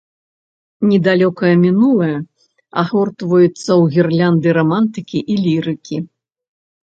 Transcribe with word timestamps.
Недалёкае 0.91 1.49
мінулае 1.65 2.15
агортваецца 2.83 3.51
ў 3.51 3.83
гірлянды 3.97 4.49
рамантыкі 4.59 5.17
і 5.35 5.39
лірыкі. 5.43 5.97